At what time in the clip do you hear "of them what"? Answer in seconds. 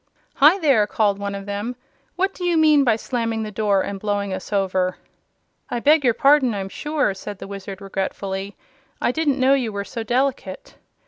1.35-2.33